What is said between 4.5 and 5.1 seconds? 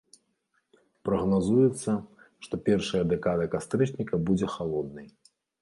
халоднай.